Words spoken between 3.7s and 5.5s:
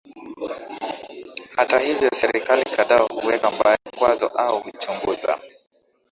ya vikwazo au huchunguza